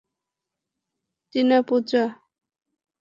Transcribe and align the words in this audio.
Tina,- 1.35 1.59
Puja. 1.67 2.03